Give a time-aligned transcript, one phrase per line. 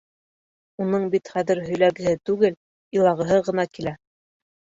[0.85, 2.57] Уның бит хәҙер һөйләгеһе түгел,
[2.99, 3.93] илағыһы ғына килә...